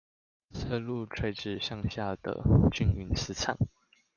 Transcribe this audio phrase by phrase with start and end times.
[0.51, 3.55] 射入垂直向下的均勻磁場